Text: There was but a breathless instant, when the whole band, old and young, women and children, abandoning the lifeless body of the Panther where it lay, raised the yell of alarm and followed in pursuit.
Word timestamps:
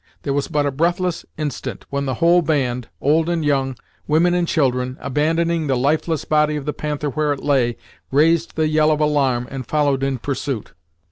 There 0.23 0.33
was 0.33 0.47
but 0.47 0.65
a 0.65 0.71
breathless 0.71 1.27
instant, 1.37 1.85
when 1.91 2.07
the 2.07 2.15
whole 2.15 2.41
band, 2.41 2.89
old 3.01 3.29
and 3.29 3.45
young, 3.45 3.75
women 4.07 4.33
and 4.33 4.47
children, 4.47 4.97
abandoning 4.99 5.67
the 5.67 5.77
lifeless 5.77 6.25
body 6.25 6.55
of 6.55 6.65
the 6.65 6.73
Panther 6.73 7.11
where 7.11 7.33
it 7.33 7.43
lay, 7.43 7.77
raised 8.09 8.55
the 8.55 8.67
yell 8.67 8.89
of 8.89 8.99
alarm 8.99 9.47
and 9.51 9.67
followed 9.67 10.01
in 10.01 10.17
pursuit. 10.17 10.73